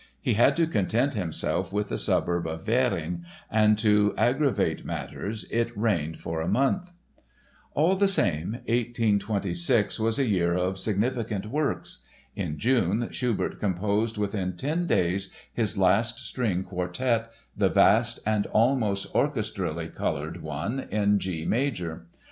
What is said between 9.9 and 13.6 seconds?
was a year of significant works. In June Schubert